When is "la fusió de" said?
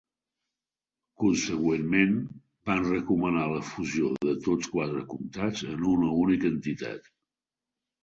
3.53-4.37